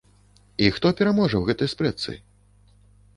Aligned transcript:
І 0.67 0.69
хто 0.77 0.87
пераможа 1.01 1.35
ў 1.39 1.43
гэтай 1.49 1.69
спрэчцы? 1.73 2.17